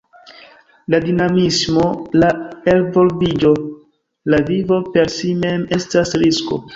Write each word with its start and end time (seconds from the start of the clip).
La 0.93 0.99
dinamismo, 1.01 1.83
la 2.23 2.29
elvolviĝo, 2.73 3.51
la 4.35 4.39
vivo 4.49 4.79
per 4.97 5.13
si 5.17 5.31
mem 5.43 5.67
estas 5.79 6.15
risko. 6.23 6.59